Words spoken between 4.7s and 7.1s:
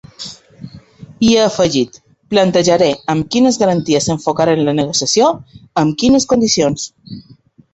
la negociació, amb quines condicions.